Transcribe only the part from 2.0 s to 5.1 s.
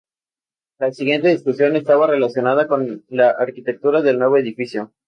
relacionada con la arquitectura del nuevo edificio.